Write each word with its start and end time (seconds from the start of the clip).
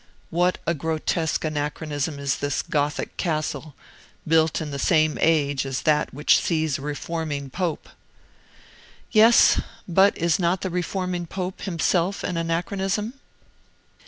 What 0.31 0.57
a 0.65 0.73
grotesque 0.73 1.45
anachronism 1.45 2.17
is 2.17 2.37
this 2.37 2.63
Gothic 2.63 3.17
castle, 3.17 3.75
built 4.27 4.59
in 4.59 4.71
the 4.71 4.79
same 4.79 5.19
age 5.21 5.63
as 5.63 5.83
that 5.83 6.11
which 6.11 6.39
sees 6.41 6.79
a 6.79 6.81
reforming 6.81 7.51
pope!" 7.51 7.87
"Yes; 9.11 9.61
but 9.87 10.17
is 10.17 10.39
not 10.39 10.61
the 10.61 10.71
reforming 10.71 11.27
pope 11.27 11.61
himself 11.61 12.23
an 12.23 12.35
anachronism?" 12.35 13.13